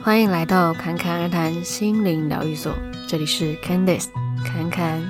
[0.00, 2.72] 欢迎来到侃侃而谈心灵疗愈所，
[3.08, 4.06] 这里是 Candice
[4.44, 5.02] 侃侃。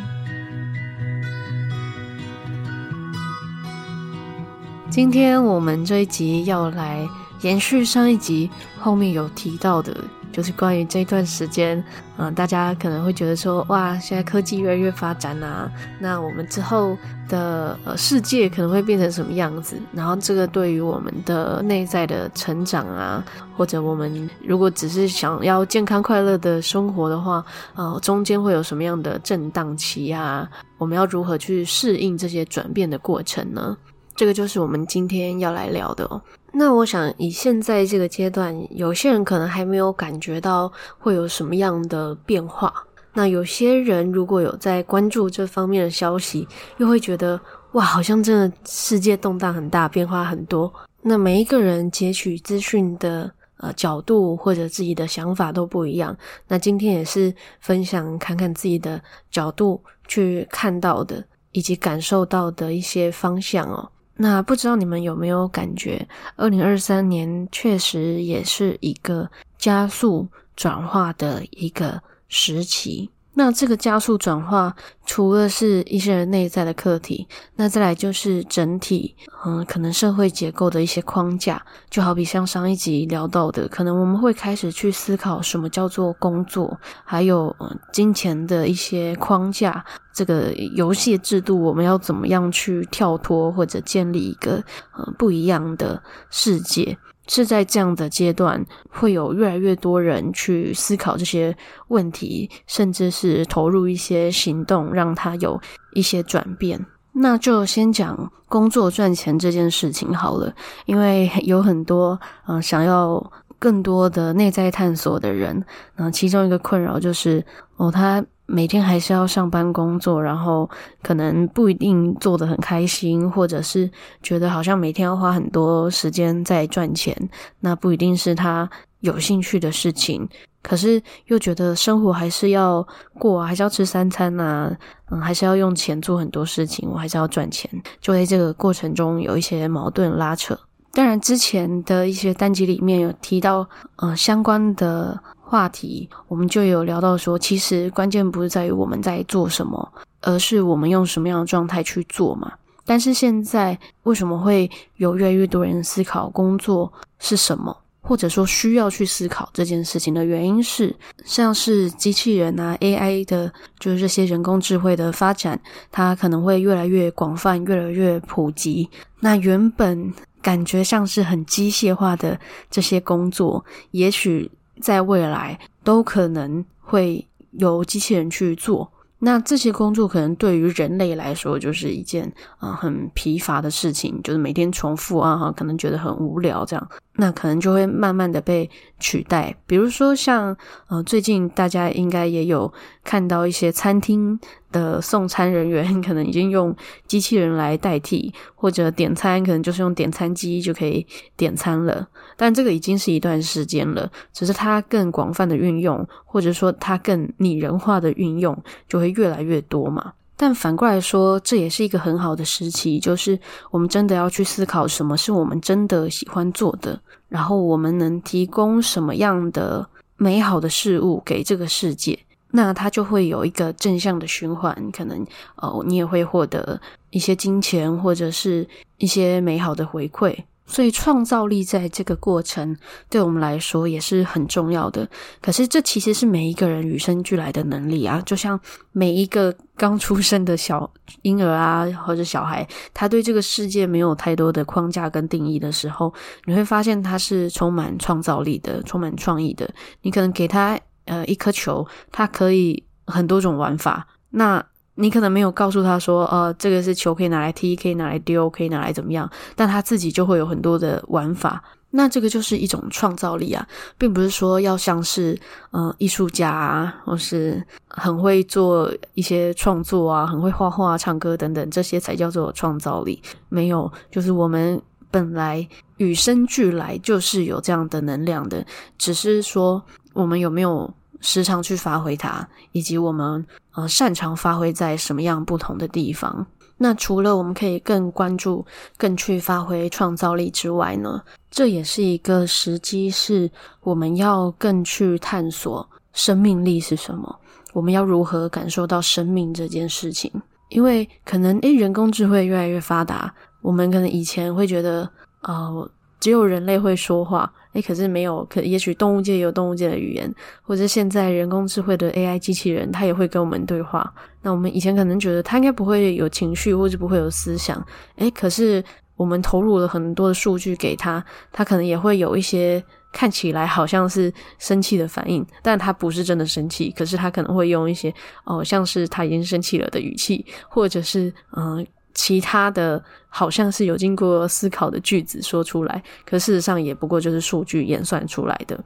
[4.91, 7.06] 今天我们这一集要来
[7.43, 9.95] 延续上一集后面有提到的。
[10.38, 11.83] 就是关于这段时间，
[12.16, 16.96] 嗯、大家可能会觉得说，哇，现在科技越来越发展啊，那我们之后
[17.29, 19.77] 的呃世界可能会变成什么样子？
[19.93, 23.24] 然后这个对于我们的内在的成长啊，
[23.56, 30.49] 或者我们如果只是想要健康快乐的生活的话，呃，中间会有什么样的震荡期啊？
[30.77, 33.77] 我们要如何去适应这些转变的过程呢？
[34.15, 36.23] 这个就是我们今天要来聊的哦。
[36.52, 42.73] 那我想，以现在这个阶段，有些人可能还没有感觉到会有什么样的变化。
[43.13, 46.46] 那有些人如果有在关注这方面的消息，
[46.79, 47.40] 又会觉得
[47.73, 50.73] 哇，好像真的世界动荡很大，变化很多。
[51.02, 56.16] 那每一个人截取资讯的呃角度或者自己的想法都不一样。
[56.46, 63.90] 那今天也是分享看看自己的角度去看到的以及感受到的一些方向哦。
[64.21, 73.09] 那不知道你们有没有感觉，二零二三年确实也是一个加速转化的一个时期。
[73.38, 74.75] 那这个加速转化，
[75.06, 79.14] 除了是一些人内在的课题，那再来就是整体，
[79.47, 94.60] 嗯，可能社会结构的一些框架，就好比像上一集聊到的，可能我们会开始去思考什么叫做工作，还有嗯，金钱的一些框架，这个游戏制度，我们要怎么样去跳脱或者建立一个
[94.98, 96.98] 嗯不一样的世界。
[97.28, 101.55] 是在这样的阶段，会有越来越多人去思考这些
[101.89, 105.61] 问题，甚至是投入一些行动，让它有
[105.93, 106.84] 一些转变。
[107.12, 110.53] 那就先讲工作赚钱这件事情好了，
[110.87, 115.65] 因为有很多嗯、想要更多的内在探索的人，
[115.97, 117.45] 那其中一个困扰就是
[117.77, 118.25] 哦他。
[118.50, 120.69] 每天还是要上班工作，然后
[121.03, 123.91] 可能不一定做得很开心，或者是
[124.22, 127.14] 觉得好像每天要花很多时间在赚钱，
[127.60, 128.69] 那不一定是他
[129.00, 130.26] 有兴趣的事情。
[130.62, 132.86] 可是又觉得生活还是要
[133.19, 134.75] 过，还是要吃三餐呐，
[135.10, 137.70] 嗯，还是要用钱做很多事情，我还是要赚钱，
[138.00, 140.59] 就在这个过程中有一些矛盾拉扯。
[140.94, 145.22] 当然，之前的一些单集里面有提到，嗯，相关的。
[145.48, 152.53] 话题，我们就有聊到说，其实关键不是在于我们在做什么，而是我们用什么样的状态去做嘛。
[152.84, 160.94] 但是现在为什么会有越来越多人思考工作是什么，或者说需要去思考这件事情的原因是，
[161.25, 165.59] 像是机器人啊、AI 的，就是这些人工智慧的发展，
[165.91, 168.91] 它可能会越来越广泛、越来越普及。
[169.20, 172.38] 那原本感觉像是很机械化的
[172.70, 174.50] 这些工作，也许。
[174.81, 186.89] 在未来都可能会由机器人去做，那这些工作可能对于人类来说就是一件啊、很疲乏的事情，就是每天重复啊哈，可能觉得很无聊这样。
[187.15, 190.56] 那可能就会慢慢的被取代，比如说像
[190.87, 192.72] 呃最近大家应该也有
[193.03, 194.39] 看到一些餐厅
[194.71, 196.75] 的送餐人员可能已经用
[197.06, 201.06] 机器人来代替，或者点餐可能就是用点餐机就可以
[201.37, 202.06] 点餐了。
[202.37, 208.57] 但这个已经是一段时间了，只是它更广泛的运用，或者说它更拟人化的运用
[208.89, 210.12] 就会越来越多嘛。
[210.41, 213.37] 但反过来说，这也是一个很好的时期，就是
[213.73, 219.84] 我们真的要去思考什么是我们真的喜欢做的，然后我们能提供什么样的
[220.16, 222.16] 美好的事物给这个世界，
[222.50, 226.80] 那它就会有一个正向的循环，可能哦，你也会获得
[227.10, 228.66] 一些金钱或者是
[228.97, 230.36] 一些美好的回馈。
[230.71, 232.77] 所以创造力在这个过程
[233.09, 235.09] 对我们来说也是很重要的。
[235.41, 238.60] 可是这其实是每一个人与生俱来的能力啊，就像
[238.92, 240.91] 每一个刚出生的小
[241.22, 246.12] 婴儿啊，或者小孩，他对这个世界没有太多的框架跟定义的时候，
[246.44, 249.66] 你会发现他是充满创造力的，充满创意的。
[250.03, 250.78] 你可能给他
[251.09, 254.07] 呃一颗球，它可以很多种玩法。
[254.31, 254.65] 那
[254.95, 261.62] 你可能没有告诉他说，呃，这个是球可以拿来踢，可以拿来丢，可以拿来怎么样，但他自己就会有很多的玩法。
[261.90, 263.66] 那这个就是一种创造力啊，
[263.96, 265.38] 并不是说要像是
[265.70, 273.22] 呃艺术家啊，或是很会做一些创作啊，很会画画、唱歌等等，这些才叫做创造力。
[273.49, 274.78] 没有，就是我们
[275.11, 275.66] 本来
[275.96, 278.62] 与生俱来就是有这样的能量的，
[278.99, 279.82] 只是说
[280.18, 286.44] 我们有没有时常去发挥它，以及我们呃擅长发挥在什么样不同的地方。
[286.76, 288.66] 那除了我们可以更关注、
[288.96, 291.22] 更去发挥创造力之外呢，
[291.52, 293.48] 这也是一个时机，是
[293.82, 297.38] 我们要更去探索生命力是什么，
[297.72, 300.32] 我们要如何感受到生命这件事情。
[300.68, 303.32] 因为可能诶，人工智慧越来越发达，
[303.62, 305.08] 我们可能以前会觉得，
[305.42, 307.52] 呃，只有人类会说话。
[307.74, 314.10] 诶，可是没有，可也许动物界有动物界的语言，或者现在人工智慧的 AI 机器人，它也会跟我们对话。
[314.40, 317.84] 那我们以前可能觉得它应该不会有情绪，或者不会有思想。
[318.16, 318.82] 诶，可是
[319.16, 321.22] 我们投入了很多的数据给它，
[321.52, 322.82] 它可能也会有一些
[323.12, 326.90] 看起来好像是生气的反应，但它不是真的生气。
[326.96, 328.12] 可是它可能会用一些
[328.44, 331.86] 哦，像是它已经生气了的语气，或者是嗯。
[332.18, 338.76] 其他的好像是有经过思考的句子说出来，可事实上也不过就是数据演算出来的。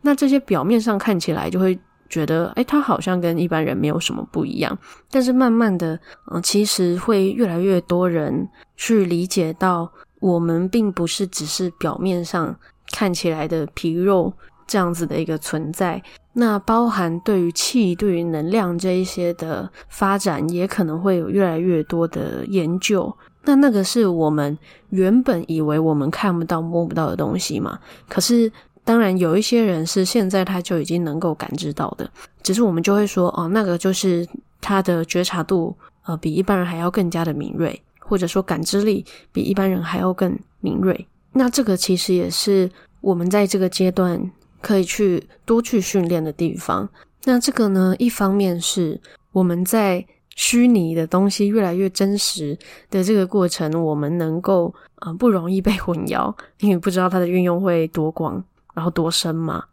[0.00, 1.78] 那这些表面上看起来就会
[2.08, 4.78] 觉得，诶，他好像跟一般人没有什么不一样。
[5.10, 6.00] 但是慢慢的，
[6.32, 8.48] 嗯，其实会越来越多人
[8.78, 12.58] 去理解到，我们并不是只是表面上
[12.92, 14.32] 看起来的皮肉
[14.66, 16.02] 这样子的一个存在。
[16.32, 23.12] 那包含对于气、对于能量这一些的发展，也可能会有越来越多的研究。
[23.44, 24.56] 那那个是我们
[24.90, 27.78] 原本以为我们看不到、摸不到的东西嘛？
[28.08, 28.50] 可是
[28.84, 32.08] 当然有一些人是现在他就已经能够感知到的，
[32.42, 34.28] 只是我们就会说哦，那个就是
[34.60, 35.74] 他的觉察度
[36.04, 41.06] 呃比一般人还要更加的敏锐，或者说感知力比一般人还要更敏锐。
[41.32, 44.30] 那这个其实也是我们在这个阶段。
[44.60, 46.88] 可以去多去训练的地方。
[47.24, 49.00] 那这个呢，一方面是
[49.32, 52.56] 我们在虚拟的东西越来越真实
[52.88, 58.42] 的这个过程，我们能够呃不容易被混淆， 因为不知道它的运用会多广，
[58.72, 59.64] 然后多深嘛。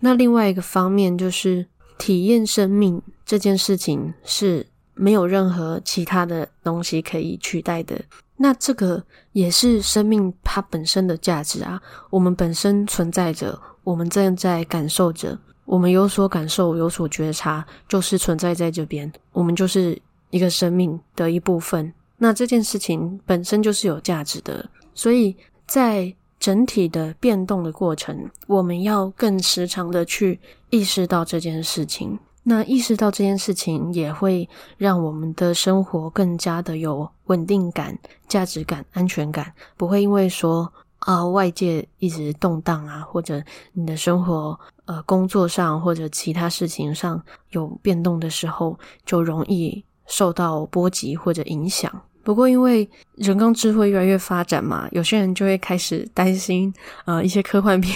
[0.00, 1.64] 那另外一个方面就是
[1.98, 8.00] 体验生命这件事情是没有任何其他的东西可以取代的。
[8.36, 11.80] 那这个也是生命它本身的价值啊，
[12.10, 13.56] 我们本身存在着。
[13.88, 19.10] 我们正在感受着，我们有所感受，有所觉察，就是存在在这边。
[19.32, 19.98] 我们就是
[20.28, 21.90] 一个生命的一部分。
[22.18, 25.34] 那这件事情本身就是有价值的，所以
[25.66, 30.38] 在整体的变动的过程，我们要更时常的去
[30.68, 32.18] 意识到这件事情。
[32.42, 34.46] 那意识到这件事情，也会
[34.76, 37.98] 让我们的生活更加的有稳定感、
[38.28, 40.70] 价值感、安全感，不会因为说。
[41.00, 43.42] 啊，外界一直动荡啊，或者
[43.72, 51.90] 你的生活、呃，工作上或者其他事情上有变动的时候，就容易受到波及或者影响。
[52.24, 56.70] 不过，因为人工智慧越来越发展嘛，有些人就会开始担心，
[57.06, 57.94] 呃，一些科幻片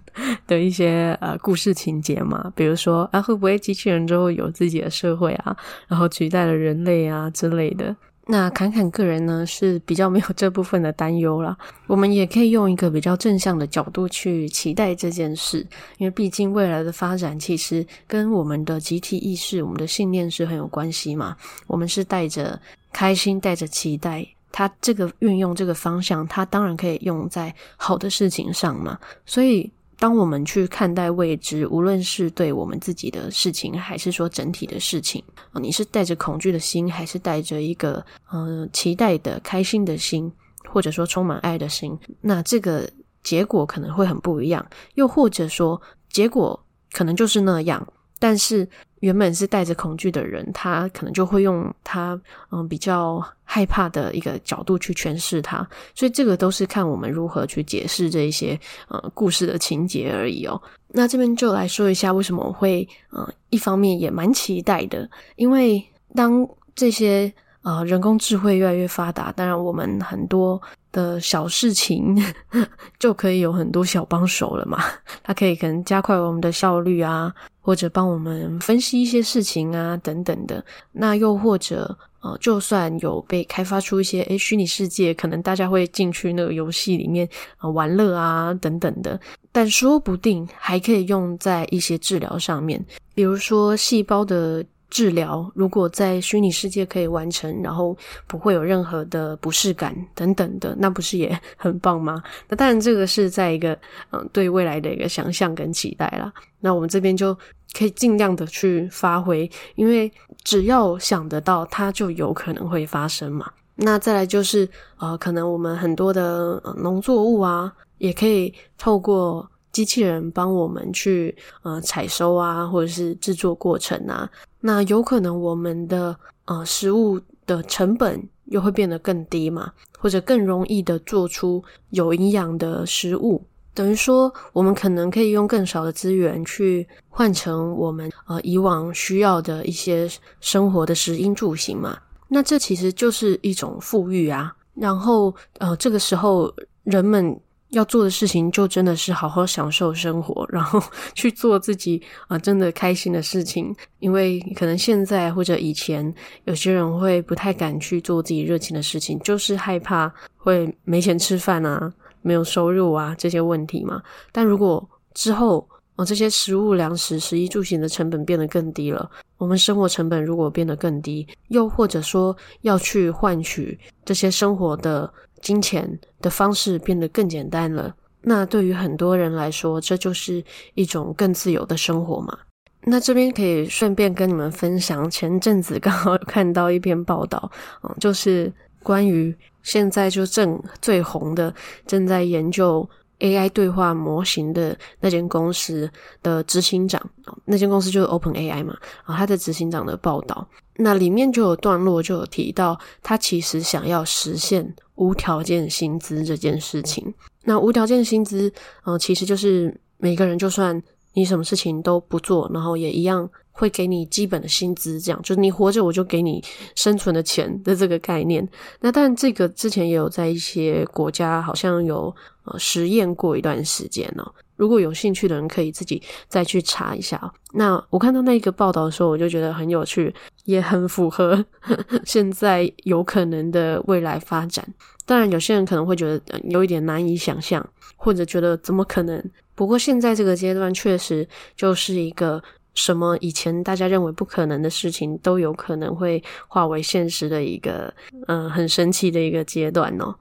[0.46, 5.56] 的一些呃故事情节嘛，比如说啊，会不会机器人之后有自己的社会啊，
[5.88, 7.96] 然后取代了人类啊之类的。
[8.30, 11.56] 那侃侃个人呢，是比较没有这部分的担忧啦。
[11.88, 15.66] 我们也可以用一个比较正向的角度去期待这件事，
[15.98, 21.36] 因为毕竟未来的发展其实跟我们的集体意识、我们的信念是很有关系嘛。
[21.66, 22.60] 我们是带着
[22.92, 28.96] 开心、带着期待，它这个运用这个方向，它当然可以用在好的事情上嘛。
[29.26, 29.70] 所以。
[30.00, 35.22] 当我们去看待未知，无论是对我们自己的事情，还是说整体的事情，
[35.60, 40.32] 你是带着恐惧的心，还是带着一个嗯、期待的开心的心，
[40.68, 42.88] 或者说充满爱的心，那这个
[43.22, 44.66] 结果可能会很不一样。
[44.94, 46.58] 又或者说，结果
[46.92, 47.86] 可能就是那样，
[48.18, 48.66] 但是。
[49.00, 52.18] 原本是带着恐惧的人，他可能就会用他
[52.50, 60.60] 嗯比较害怕的一个角度去诠释它，所以这个都是看我们如何去解释这一些呃故事的情节而已哦。
[60.88, 65.82] 那这边就来说一下为什么我会嗯一方面也蛮期待的，因为
[66.14, 70.60] 当这些呃人工智慧越来越发达，当然我们很多
[70.92, 72.16] 的小事情
[72.98, 74.82] 就可以有很多小帮手了嘛，
[75.22, 77.32] 它可以可能加快我们的效率啊。
[77.60, 80.64] 或者帮我们分析一些事情啊，等等的。
[80.92, 87.28] 那又或者，呃，就算有被开发出一些，诶，虚拟世界，可能大家会进去那个游戏里面，
[87.74, 89.18] 玩乐啊，等等的。
[89.52, 102.22] 但说不定还可以用在一些治疗上面，比如说细胞的治疗，如果在虚拟世界可以完成，然后不会有任何的不适感等等的，那不是也很棒吗？
[102.48, 103.78] 那当然，这个是在一个
[104.10, 106.32] 嗯对未来的一个想象跟期待啦。
[106.58, 107.32] 那我们这边就
[107.72, 113.50] 可以尽量的去发挥，因为只要想得到，它就有可能会发生嘛。
[113.76, 114.68] 那再来就是
[114.98, 119.48] 呃，可能我们很多的农作物啊，也可以透过。
[119.72, 121.32] 机器人帮我们去
[121.62, 124.28] 呃采收啊，或者是制作过程啊，
[124.60, 133.42] 那有可能我们的呃食物的成本又会变得更低嘛，或者更容易的做出有营养的食物。
[133.72, 141.98] 等于说，我们可能可以用更少的资源去换成我们呃以往需要的一些生活的食衣住行嘛。
[142.28, 144.54] 那这其实就是一种富裕啊。
[144.74, 146.52] 然后呃这个时候
[146.84, 147.40] 人们。
[147.70, 150.82] 要做的事情就真的是好好享受生活，然后
[151.14, 153.74] 去做自己啊、真的开心的事情。
[154.00, 156.12] 因为可能现在或者以前
[156.44, 164.02] 有些人会不太敢去做自己热情的事情，就是害怕会没钱吃饭啊、没有收入啊这些问题嘛。
[164.32, 164.84] 但如果
[165.14, 169.08] 之后哦这些食物、粮食、食衣住行的成本变得更低了，
[169.38, 175.12] 我们生活成本如果变得更低，又或者说要去换取这些生活的。
[175.40, 180.44] 金钱的方式变得更简单了，那对于很多人来说，这就是
[180.74, 182.38] 一种更自由的生活嘛。
[182.84, 187.50] 那这边可以顺便跟你们分享，前阵子刚好看到一篇报道，
[187.84, 191.54] 嗯，就是关于现在就正最红的，
[191.86, 195.90] 正在研究 AI 对话模型的那间公司
[196.22, 196.98] 的执行长，
[197.44, 204.74] 那间公司就是 OpenAI 嘛，啊，他的执行长的报道，那里面就有段落就有提到，他其实想要实现。
[205.00, 207.12] 无条件薪资这件事情，
[207.44, 208.52] 那无条件薪资，
[208.84, 210.80] 嗯，其实就是每个人就算
[211.20, 216.42] 你什么事情都不做，然后也一样会给你基本的薪资，这样就是你活着我就给你
[216.74, 218.48] 生存的钱的这个概念。
[218.80, 224.32] 那但这个之前也有在一些国家好像有呃实验过一段时间哦。
[224.56, 227.32] 如果有兴趣的人可以自己再去查一下。
[227.52, 231.44] 那我看到那个报道的时候，我就觉得很有趣，也很符合
[232.04, 234.66] 现在有可能的未来发展。
[235.04, 239.22] 当然，有些人可能会觉得有一点难以想象，或者觉得怎么可能？
[239.60, 247.92] 不过现在这个阶段确实就是一个什么以前大家认为不可能的事情都有可能会化为现实的一个，
[248.26, 250.14] 嗯、呃，很神奇的一个阶段哦。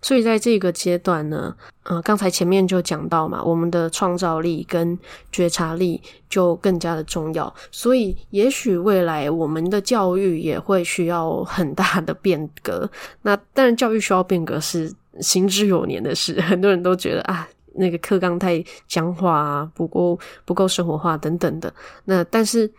[0.00, 4.96] 所以在这个阶段呢，呃，刚才前面就讲到嘛，我们的创造力跟
[5.32, 7.52] 觉察力就更加的重要。
[7.72, 12.88] 所以也许未来我们的教育也会需要很大的变革。
[13.22, 16.40] 那当然，教育需要变革是行之有年的事。
[16.42, 21.72] 很多人都觉得啊，那个课纲太僵化啊，不够不够生活化等等的。
[22.04, 22.70] 那但是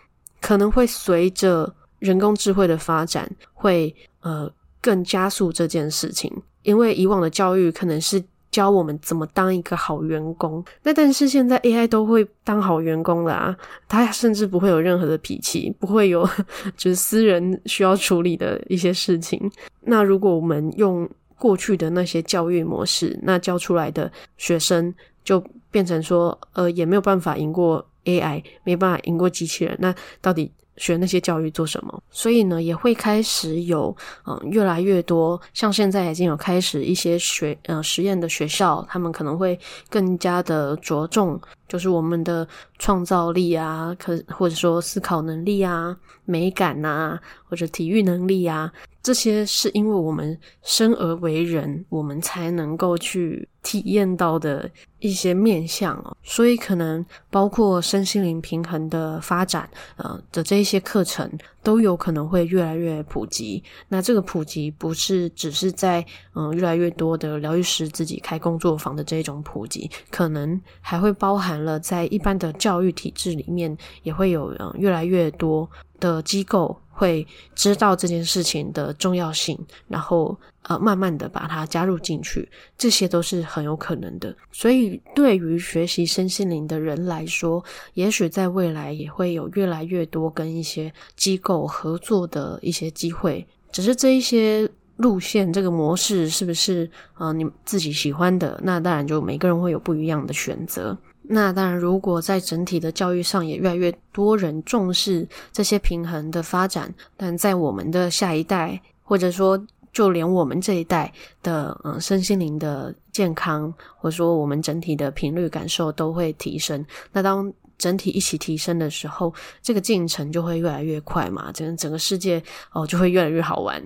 [0.41, 6.31] 可能会随着人工智慧的发展，会呃更加速这件事情。
[6.63, 13.55] 因为以往的教育可能是教我们怎么当一个好员工，那但是现在 AI 都会当好员工了啊，
[13.87, 16.27] 他甚至不会有任何的脾气，不会有
[16.77, 19.51] 就是私人需要处理的一些事情。
[19.81, 30.51] 那如果我们用过去的那些教育模式，那教出来的学生就变成说，呃，也没有办法赢过 AI，没办法赢过机器人，那到底？
[30.77, 32.03] 学那些教育做什么？
[32.11, 39.57] 所以呢，也会开始有嗯越来越多，像现在已经有开始一些学呃实验的学校，他们可能会
[39.89, 41.39] 更加的着重，
[41.69, 42.45] 就是我们的
[42.77, 48.69] 创造力啊，可或者说思考能力啊、美感啊，或者体育能力啊。
[49.05, 61.31] 这些是因为我们生而为人，我们才能够去体验到的一些面向哦，所以可能包括身心灵平衡的发展，呃的这一些课程
[61.61, 63.63] 都有可能会越来越普及。
[63.89, 75.69] 那这个普及不是只是在嗯、越来越多的疗愈师自己开工作坊的这种普及，可能还会包含了在一般的教育体制里面也会有嗯、越来越多
[75.99, 76.75] 的机构。
[76.95, 84.35] 会知道这件事情的重要性，然后呃，慢慢的把它加入进去，这些都是很有可能的。
[84.51, 93.45] 所以，对于学习身心灵的人来说，也许在未来也会有越来越多跟一些机构合作的一些机会。
[93.71, 98.59] 只是这一些路线，这个模式是不是呃你自己喜欢的？
[98.63, 100.97] 那当然就每个人会有不一样的选择。
[101.27, 109.59] 那当然，如果在整体的教育上也越来越多人重视这些平衡的发展，但在我们的下一代，或者说
[109.91, 116.85] 就连我们这一代的嗯身心灵的健康，或者说我们整体的频率感受都会提升。
[117.11, 122.41] 那当整体一起提升的时候，这个进程就会越来越快嘛，整整个世界
[122.71, 123.81] 哦就会越来越好玩。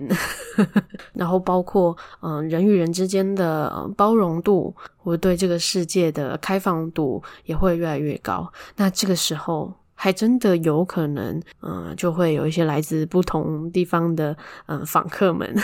[1.12, 8.50] 然后包括嗯、人与人之间的、包容度，或对这个世界的开放度也会越来越高。
[8.76, 15.54] 那这个时候还真的有可能，嗯、就会有一些来自不同地方的嗯、访客们。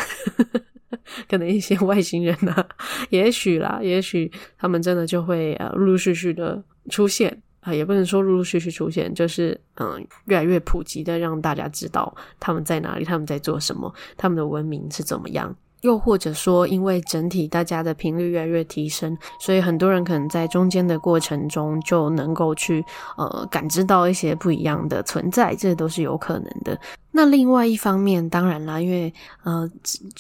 [1.29, 2.67] 可能一些外星人啊，
[3.11, 15.53] 也许啦，也许他们真的就会呃陆陆续续的出现啊、也不能说陆陆续续出现，就是嗯、越来越普及的让大家知道他们在哪里，他们在做什么，他们的文明是怎么样。
[15.83, 22.85] 又或者说，因为整体大家的频率越来越提升，所以很多人可能在中间的过程中就能够去
[23.17, 26.77] 呃感知到一些不一样的存在，这都是有可能的。
[27.17, 29.69] 那另外一方面，当然啦，因为呃，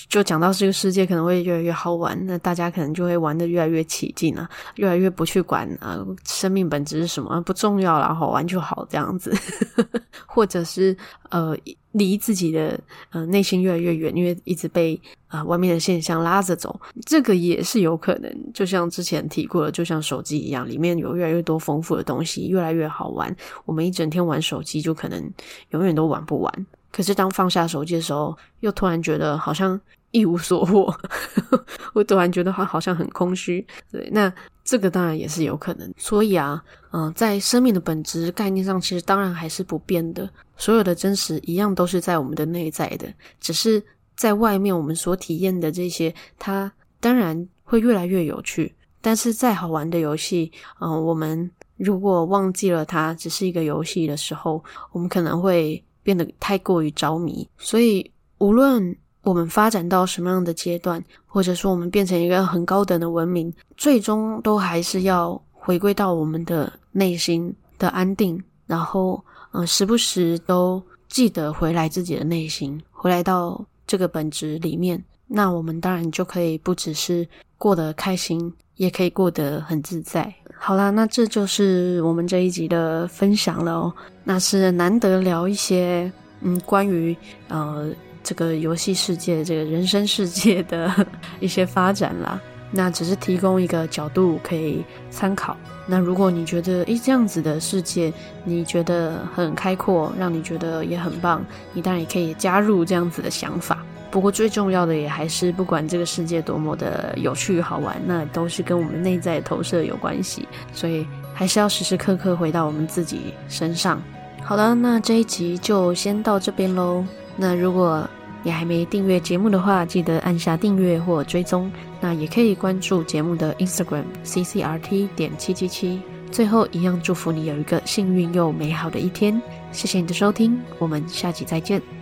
[0.08, 9.30] 就讲到这个世界可能会越来越好玩，那大家可能就会玩得越来越起劲啊，越来越不去管啊，生命本质是什么不重要啦，好玩就好这样子，
[10.26, 10.96] 或者是
[11.28, 11.54] 呃。
[11.92, 18.30] 离自己的呃内心越来越远，因为一直被啊、外面的现象拉着走，这个也是有可能。
[18.52, 23.34] 就像之前提过的，就像手机一样，里面有越来越多丰富的东西，越来越好玩。
[23.64, 25.32] 我们一整天玩手机，就可能
[25.70, 26.66] 永远都玩不完。
[26.96, 29.78] 可是当放下手机的时候，又突然觉得好像
[30.12, 30.94] 一无所获，
[31.92, 33.66] 我突然觉得好好像很空虚。
[33.92, 34.32] 对，那。
[34.68, 36.60] 这个当然也是有可能，所以啊，
[36.90, 40.28] 嗯、在生命的本质概念上，其实当然还是不变的。
[40.56, 43.06] 所有的真实一样都是在我们的内在的，
[43.38, 43.80] 只是
[44.16, 48.74] 在外面我们所体验的这些，它当然会越来越有趣。
[49.00, 50.50] 但是再好玩的游戏，
[50.80, 57.46] 嗯、我们如果忘记了它只是一个游戏的时候，我们可能会变得太过于着迷。
[57.58, 58.08] 所以
[58.38, 58.96] 无论。
[59.26, 69.20] 我们发展到什么样的阶段，或者说我们变成一个很高等的文明，最终都还是要回归到我们的内心的安定，然后，
[69.50, 75.04] 嗯、时不时都记得回来自己的内心，回来到这个本质里面。
[75.26, 80.32] 那我们当然就可以不只是过得开心，也可以过得很自在。
[80.58, 83.92] 好啦，那这就是我们这一集的分享了哦。
[84.24, 87.16] 那是难得聊一些，嗯，关于
[87.48, 87.90] 呃。
[88.28, 90.92] 这个游戏世界，这个人生世界的
[91.38, 92.40] 一些发展啦，
[92.72, 95.56] 那只是提供一个角度可以参考。
[95.86, 101.40] 那如果你觉得，诶，这样子的世界，你觉得很开阔，让你觉得也很棒，
[101.72, 103.78] 你当然也可以加入这样子的想法。
[104.10, 114.02] 不过最重要的也还是，不管这个世界多么的有趣好玩，那都是跟我们内在投射有关系，所以还是要时时刻刻回到我们自己身上。
[114.42, 117.04] 好了，那这一集就先到这边喽。
[117.36, 118.08] 那如果
[118.42, 121.70] 你还没订阅节目的话，记得按下订阅或追踪。
[122.00, 126.00] 那也可以关注节目的 Instagram ccrt 点七七七。
[126.30, 129.40] 最后，一样祝福你有一个幸运又美好的一天。
[129.72, 131.95] 谢谢你的收听，我们下集再见。